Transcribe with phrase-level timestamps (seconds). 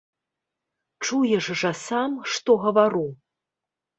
[1.03, 3.05] Чуеш жа сам, што гавару.